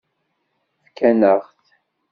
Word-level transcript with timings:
Fkan-aɣ-t. 0.85 1.65